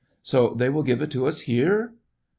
So 0.23 0.55
they 0.55 0.67
will 0.67 0.81
give 0.81 1.03
it 1.03 1.11
to 1.11 1.27
us 1.27 1.41
here? 1.41 1.93